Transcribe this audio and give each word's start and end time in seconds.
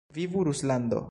Vivu 0.09 0.43
Ruslando! 0.43 0.99